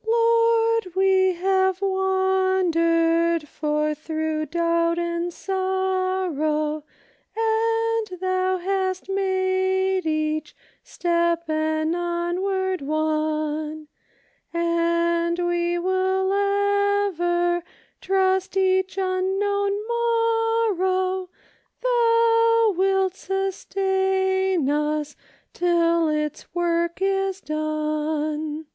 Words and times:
"Lord! 0.06 0.94
we 0.94 1.32
have 1.32 1.80
wandered 1.80 3.48
forth 3.48 3.96
through 3.96 4.44
doubt 4.44 4.98
and 4.98 5.32
sorrow. 5.32 6.84
And 7.34 8.20
thou 8.20 8.58
hast 8.58 9.08
made 9.08 10.04
each 10.04 10.54
step 10.84 11.48
an 11.48 11.94
onward 11.94 12.82
one; 12.82 13.88
And 14.52 15.38
we 15.38 15.78
will 15.78 16.30
ever 16.30 17.64
trust 18.02 18.54
each 18.58 18.98
unknown 18.98 19.72
morrow; 19.88 21.30
Thou 21.80 22.74
wilt 22.76 23.14
sustain 23.16 24.68
us 24.68 25.16
till 25.54 26.08
its 26.10 26.54
work 26.54 27.00
is 27.00 27.40
done." 27.40 28.66